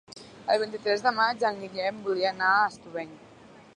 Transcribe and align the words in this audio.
El 0.53 0.61
vint-i-tres 0.61 1.03
de 1.07 1.11
maig 1.19 1.45
en 1.49 1.61
Guillem 1.65 1.99
voldria 2.07 2.33
anar 2.37 2.49
a 2.55 2.65
Estubeny. 2.73 3.13